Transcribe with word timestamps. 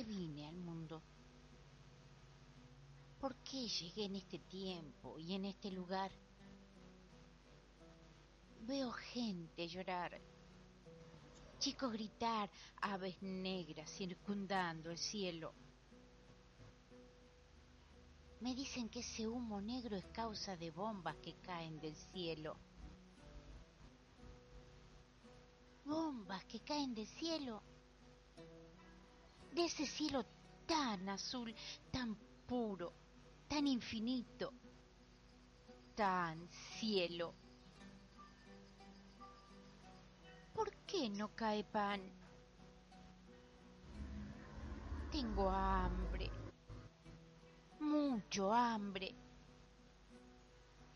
qué 0.00 0.04
vine 0.04 0.46
al 0.48 0.56
mundo? 0.56 1.02
¿Por 3.20 3.36
qué 3.42 3.68
llegué 3.68 4.04
en 4.06 4.16
este 4.16 4.38
tiempo 4.38 5.18
y 5.18 5.34
en 5.34 5.44
este 5.44 5.70
lugar? 5.70 6.10
Veo 8.62 8.90
gente 8.92 9.68
llorar, 9.68 10.18
chicos 11.58 11.92
gritar, 11.92 12.50
aves 12.80 13.20
negras 13.20 13.90
circundando 13.90 14.90
el 14.90 14.96
cielo. 14.96 15.52
Me 18.40 18.54
dicen 18.54 18.88
que 18.88 19.00
ese 19.00 19.28
humo 19.28 19.60
negro 19.60 19.96
es 19.96 20.06
causa 20.06 20.56
de 20.56 20.70
bombas 20.70 21.16
que 21.16 21.34
caen 21.42 21.78
del 21.78 21.94
cielo. 21.94 22.56
Bombas 25.84 26.42
que 26.46 26.60
caen 26.60 26.94
del 26.94 27.06
cielo. 27.06 27.62
De 29.52 29.64
ese 29.64 29.86
cielo 29.86 30.24
tan 30.66 31.08
azul, 31.08 31.54
tan 31.90 32.16
puro, 32.46 32.92
tan 33.48 33.66
infinito, 33.66 34.52
tan 35.94 36.48
cielo. 36.78 37.34
¿Por 40.54 40.72
qué 40.86 41.08
no 41.10 41.34
cae 41.34 41.64
pan? 41.64 42.00
Tengo 45.10 45.50
hambre 45.50 46.30
mucho 47.80 48.52
hambre. 48.52 49.14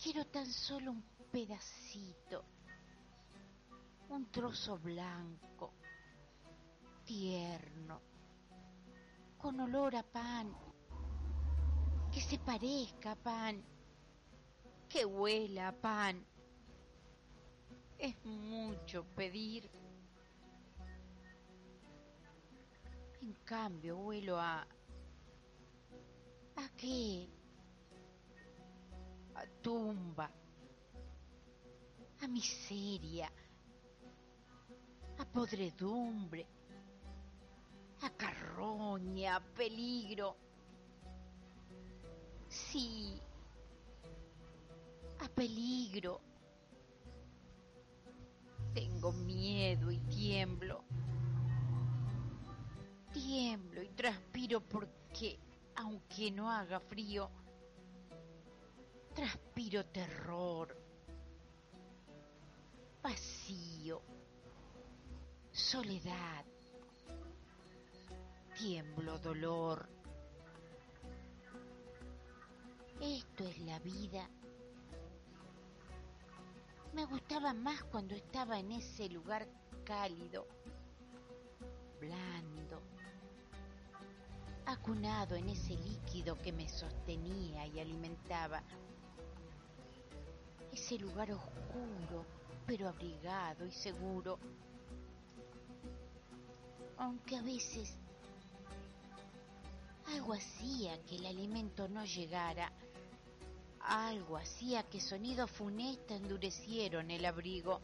Quiero 0.00 0.26
tan 0.26 0.46
solo 0.46 0.92
un 0.92 1.02
pedacito, 1.30 2.44
un 4.10 4.30
trozo 4.30 4.78
blanco, 4.78 5.72
tierno, 7.04 8.00
con 9.44 9.60
olor 9.60 9.94
a 9.94 10.02
pan, 10.02 10.56
que 12.10 12.18
se 12.18 12.38
parezca 12.38 13.12
a 13.12 13.14
pan, 13.14 13.62
que 14.88 15.04
huela 15.04 15.68
a 15.68 15.72
pan. 15.72 16.24
Es 17.98 18.16
mucho 18.24 19.04
pedir. 19.14 19.70
En 23.20 23.34
cambio, 23.44 23.98
huelo 23.98 24.40
a 24.40 24.66
¿A 26.56 26.68
qué? 26.78 27.28
A 29.34 29.44
tumba, 29.60 30.30
a 32.22 32.28
miseria, 32.28 33.30
a 35.18 35.24
podredumbre, 35.26 36.46
a 38.04 38.10
carroña, 38.10 39.40
peligro. 39.54 40.36
Sí, 42.48 43.20
a 45.20 45.28
peligro. 45.28 46.20
Tengo 48.74 49.12
miedo 49.12 49.90
y 49.90 49.98
tiemblo. 50.00 50.84
Tiemblo 53.12 53.82
y 53.82 53.88
transpiro 53.90 54.60
porque 54.60 55.38
aunque 55.76 56.30
no 56.30 56.50
haga 56.50 56.80
frío, 56.80 57.30
transpiro 59.14 59.86
terror, 59.86 60.76
vacío, 63.02 64.02
soledad, 65.50 66.44
tiemblo 68.54 69.18
dolor. 69.18 69.88
Esto 73.00 73.44
es 73.44 73.58
la 73.60 73.78
vida. 73.80 74.28
Me 76.94 77.04
gustaba 77.06 77.52
más 77.52 77.82
cuando 77.84 78.14
estaba 78.14 78.58
en 78.58 78.70
ese 78.70 79.08
lugar 79.08 79.48
cálido, 79.84 80.46
blando, 82.00 82.80
acunado 84.66 85.34
en 85.34 85.48
ese 85.48 85.74
líquido 85.76 86.38
que 86.38 86.52
me 86.52 86.68
sostenía 86.68 87.66
y 87.66 87.80
alimentaba. 87.80 88.62
Ese 90.72 90.98
lugar 90.98 91.32
oscuro, 91.32 92.24
pero 92.66 92.88
abrigado 92.88 93.66
y 93.66 93.72
seguro. 93.72 94.38
Aunque 96.96 97.36
a 97.36 97.42
veces 97.42 97.98
algo 100.14 100.34
hacía 100.34 101.02
que 101.02 101.16
el 101.16 101.26
alimento 101.26 101.88
no 101.88 102.04
llegara, 102.04 102.70
algo 103.80 104.36
hacía 104.36 104.84
que 104.84 105.00
sonidos 105.00 105.50
funestos 105.50 106.16
endurecieron 106.16 107.10
el 107.10 107.24
abrigo. 107.24 107.80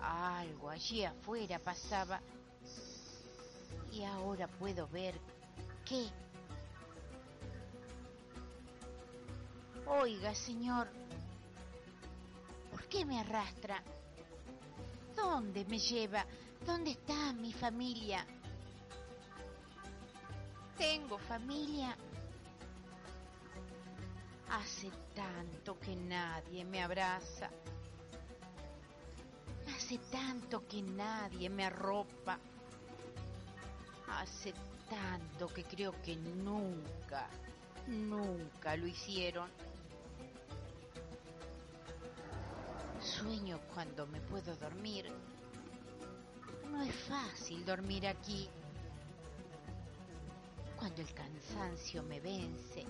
Algo 0.00 0.68
allí 0.68 1.04
afuera 1.04 1.60
pasaba 1.60 2.20
y 3.92 4.02
ahora 4.02 4.48
puedo 4.48 4.88
ver 4.88 5.18
qué? 5.84 6.08
Oiga, 9.86 10.34
señor, 10.34 10.88
¿por 12.72 12.84
qué 12.88 13.04
me 13.04 13.20
arrastra? 13.20 13.80
¿Dónde 15.14 15.64
me 15.66 15.78
lleva? 15.78 16.26
¿Dónde 16.66 16.90
está 16.90 17.32
mi 17.32 17.52
familia? 17.52 18.26
¿Tengo 20.76 21.16
familia? 21.18 21.96
Hace 24.50 24.90
tanto 25.14 25.78
que 25.80 25.96
nadie 25.96 26.64
me 26.64 26.82
abraza. 26.82 27.50
Hace 29.74 29.98
tanto 30.10 30.66
que 30.66 30.82
nadie 30.82 31.48
me 31.48 31.64
arropa. 31.64 32.38
Hace 34.08 34.52
tanto 34.88 35.48
que 35.48 35.64
creo 35.64 35.92
que 36.02 36.16
nunca, 36.16 37.28
nunca 37.86 38.76
lo 38.76 38.86
hicieron. 38.86 39.50
Sueño 43.00 43.60
cuando 43.72 44.06
me 44.06 44.20
puedo 44.20 44.54
dormir. 44.56 45.10
No 46.70 46.82
es 46.82 46.94
fácil 46.94 47.64
dormir 47.64 48.06
aquí. 48.06 48.48
Cuando 50.86 51.02
el 51.02 51.14
cansancio 51.14 52.02
me 52.04 52.20
vence. 52.20 52.86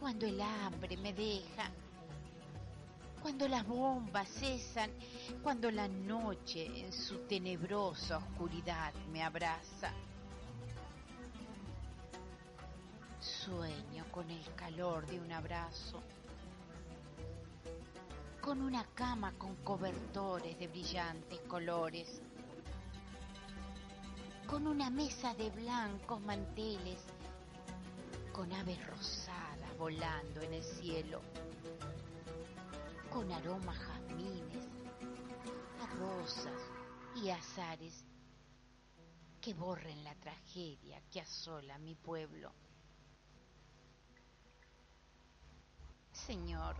Cuando 0.00 0.24
el 0.24 0.40
hambre 0.40 0.96
me 0.96 1.12
deja. 1.12 1.70
Cuando 3.20 3.46
las 3.46 3.66
bombas 3.66 4.30
cesan. 4.30 4.90
Cuando 5.42 5.70
la 5.70 5.86
noche 5.88 6.86
en 6.86 6.90
su 6.90 7.18
tenebrosa 7.26 8.16
oscuridad 8.16 8.94
me 9.12 9.22
abraza. 9.22 9.92
Sueño 13.20 14.06
con 14.10 14.30
el 14.30 14.54
calor 14.54 15.06
de 15.06 15.20
un 15.20 15.30
abrazo, 15.30 16.00
con 18.40 18.62
una 18.62 18.86
cama 18.94 19.34
con 19.36 19.54
cobertores 19.56 20.58
de 20.58 20.66
brillantes 20.66 21.40
colores, 21.40 22.22
con 24.48 24.66
una 24.66 24.88
mesa 24.88 25.34
de 25.34 25.50
blancos 25.50 26.22
manteles, 26.22 26.98
con 28.32 28.50
aves 28.50 28.84
rosadas 28.86 29.76
volando 29.76 30.40
en 30.40 30.54
el 30.54 30.64
cielo, 30.64 31.20
con 33.12 33.30
aromas 33.30 33.76
jazmines, 33.78 34.64
a 35.82 35.86
rosas 35.98 36.62
y 37.16 37.28
azares 37.28 38.06
que 39.38 39.52
borren 39.52 40.02
la 40.02 40.14
tragedia 40.14 41.02
que 41.12 41.20
asola 41.20 41.76
mi 41.78 41.94
pueblo. 41.94 42.50
Señor, 46.10 46.76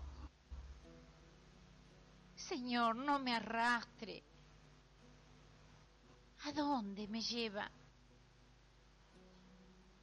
Señor, 2.35 2.97
no 2.97 3.19
me 3.19 3.35
arrastre. 3.35 4.28
¿A 6.49 6.53
dónde 6.53 7.07
me 7.09 7.21
lleva? 7.21 7.71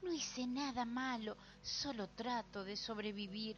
No 0.04 0.14
hice 0.14 0.46
nada 0.46 0.86
malo, 0.86 1.36
solo 1.64 2.10
trato 2.10 2.64
de 2.64 2.78
sobrevivir. 2.78 3.58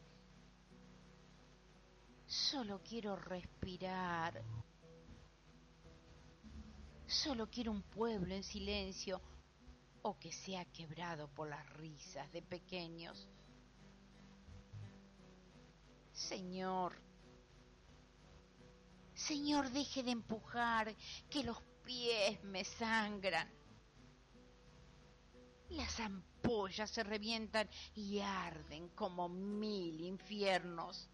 Solo 2.25 2.81
quiero 2.81 3.17
respirar. 3.17 4.41
Solo 7.05 7.49
quiero 7.49 7.71
un 7.73 7.81
pueblo 7.83 8.33
en 8.33 8.43
silencio 8.43 9.21
o 10.03 10.17
que 10.17 10.31
sea 10.31 10.63
quebrado 10.71 11.27
por 11.27 11.49
las 11.49 11.69
risas 11.73 12.31
de 12.31 12.41
pequeños. 12.41 13.27
Señor, 16.13 16.95
Señor, 19.17 19.71
deje 19.71 20.03
de 20.03 20.11
empujar, 20.11 20.95
que 21.27 21.43
los 21.43 21.59
pies 21.87 22.43
me 22.43 22.65
sangran. 22.65 23.49
Las 25.69 25.99
ampollas 26.01 26.89
se 26.91 27.03
revientan 27.03 27.69
y 27.95 28.19
arden 28.19 28.89
como 28.89 29.29
mil 29.29 30.01
infiernos. 30.01 31.09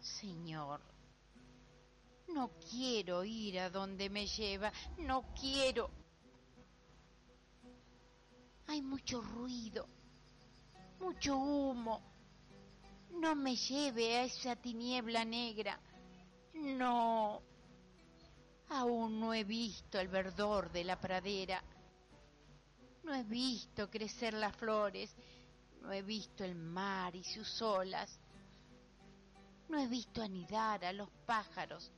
Señor, 0.00 0.80
no 2.28 2.50
quiero 2.70 3.24
ir 3.24 3.58
a 3.60 3.70
donde 3.70 4.10
me 4.10 4.26
lleva, 4.26 4.70
no 4.98 5.34
quiero. 5.34 5.90
Hay 8.66 8.82
mucho 8.82 9.22
ruido, 9.22 9.88
mucho 11.00 11.38
humo. 11.38 12.02
No 13.10 13.34
me 13.34 13.56
lleve 13.56 14.18
a 14.18 14.24
esa 14.24 14.54
tiniebla 14.54 15.24
negra. 15.24 15.80
No. 16.58 17.42
Aún 18.70 19.20
no 19.20 19.32
he 19.32 19.44
visto 19.44 19.98
el 19.98 20.08
verdor 20.08 20.70
de 20.70 20.84
la 20.84 21.00
pradera. 21.00 21.62
No 23.04 23.14
he 23.14 23.22
visto 23.24 23.88
crecer 23.88 24.34
las 24.34 24.54
flores. 24.56 25.14
No 25.80 25.92
he 25.92 26.02
visto 26.02 26.44
el 26.44 26.54
mar 26.54 27.14
y 27.14 27.24
sus 27.24 27.62
olas. 27.62 28.20
No 29.68 29.78
he 29.78 29.86
visto 29.86 30.22
anidar 30.22 30.84
a 30.84 30.92
los 30.92 31.10
pájaros, 31.26 31.92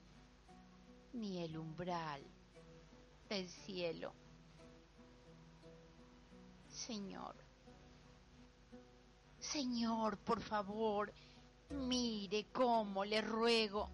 ni 1.13 1.39
el 1.39 1.57
umbral 1.57 2.23
del 3.29 3.49
cielo. 3.49 4.13
Señor, 6.69 7.37
Señor, 9.41 10.19
por 10.19 10.41
favor, 10.41 11.13
mire 11.71 12.47
cómo 12.53 13.05
le 13.05 13.21
ruego. 13.21 13.89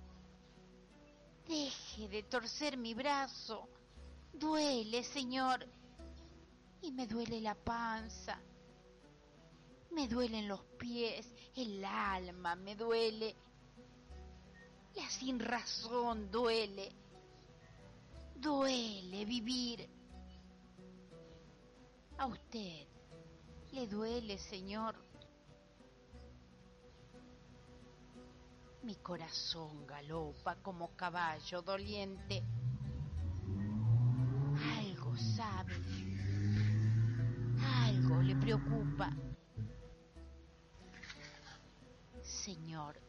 Deje 1.48 2.08
de 2.08 2.22
torcer 2.24 2.76
mi 2.76 2.94
brazo. 2.94 3.68
Duele, 4.32 5.04
Señor. 5.04 5.66
Y 6.82 6.90
me 6.92 7.06
duele 7.06 7.40
la 7.40 7.54
panza. 7.54 8.40
Me 9.92 10.08
duelen 10.08 10.48
los 10.48 10.60
pies, 10.78 11.26
el 11.54 11.84
alma 11.84 12.54
me 12.56 12.74
duele. 12.74 13.34
La 14.94 15.08
sin 15.08 15.38
razón 15.38 16.30
duele. 16.30 16.92
Duele 18.34 19.24
vivir. 19.24 19.88
A 22.18 22.26
usted 22.26 22.86
le 23.72 23.86
duele, 23.86 24.38
Señor. 24.38 25.05
Mi 28.86 28.94
corazón 28.94 29.84
galopa 29.84 30.54
como 30.62 30.94
caballo 30.94 31.60
doliente. 31.60 32.40
Algo 34.78 35.16
sabe. 35.16 35.74
Algo 37.82 38.22
le 38.22 38.36
preocupa. 38.36 39.10
Señor, 42.22 43.00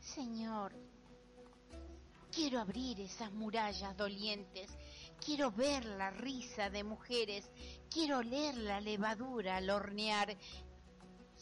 Señor, 0.00 0.72
quiero 2.32 2.58
abrir 2.58 3.00
esas 3.00 3.30
murallas 3.30 3.96
dolientes. 3.96 4.76
Quiero 5.24 5.52
ver 5.52 5.84
la 5.84 6.10
risa 6.10 6.68
de 6.68 6.82
mujeres. 6.82 7.48
Quiero 7.88 8.18
oler 8.18 8.56
la 8.56 8.80
levadura 8.80 9.58
al 9.58 9.70
hornear. 9.70 10.36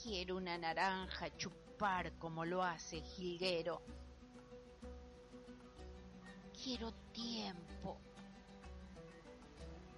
Quiero 0.02 0.36
una 0.36 0.58
naranja 0.58 1.34
chupada 1.38 1.59
como 2.18 2.44
lo 2.44 2.62
hace 2.62 3.00
Gilguero. 3.00 3.80
Quiero 6.62 6.92
tiempo. 7.10 7.98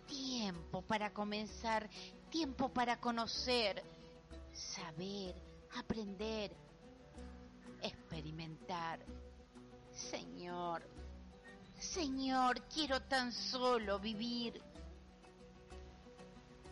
Tiempo 0.07 0.83
para 0.83 1.13
comenzar, 1.13 1.91
tiempo 2.31 2.69
para 2.69 3.01
conocer, 3.01 3.83
saber, 4.53 5.35
aprender, 5.77 6.53
experimentar. 7.83 9.01
Señor, 9.91 10.85
Señor, 11.81 12.63
quiero 12.69 13.03
tan 13.03 13.33
solo 13.33 13.99
vivir. 13.99 14.63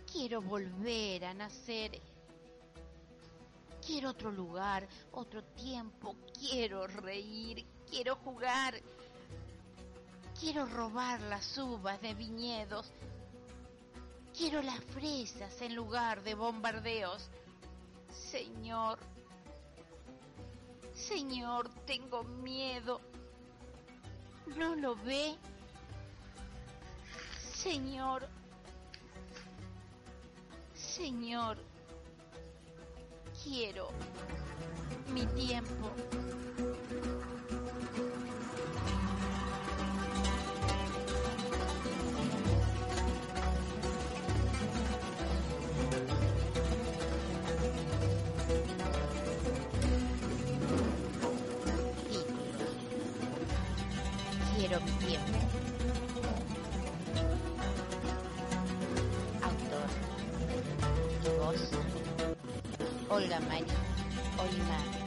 Quiero 0.06 0.40
volver 0.40 1.24
a 1.24 1.34
nacer 1.34 2.00
Quiero 3.84 4.10
otro 4.10 4.30
lugar, 4.30 4.86
otro 5.12 5.42
tiempo. 5.42 6.16
Quiero 6.38 6.86
reír, 6.86 7.66
quiero 7.88 8.16
jugar. 8.16 8.74
Quiero 10.38 10.66
robar 10.66 11.20
las 11.22 11.58
uvas 11.58 12.00
de 12.00 12.14
viñedos. 12.14 12.90
Quiero 14.36 14.62
las 14.62 14.82
fresas 14.84 15.60
en 15.60 15.74
lugar 15.74 16.22
de 16.22 16.34
bombardeos. 16.34 17.28
Señor, 18.30 18.98
Señor, 20.94 21.68
tengo 21.86 22.22
miedo. 22.24 23.00
¿No 24.56 24.74
lo 24.74 24.96
ve? 24.96 25.36
Señor, 27.54 28.28
Señor, 30.74 31.58
quiero 33.42 33.90
mi 35.12 35.26
tiempo. 35.26 35.90
Quiero 54.56 54.80
mi 54.80 54.92
tiempo. 55.06 55.38
Autor. 59.42 59.88
Voz. 61.38 61.89
Olga 63.10 63.40
María 63.40 63.74
Olimar. 64.38 65.00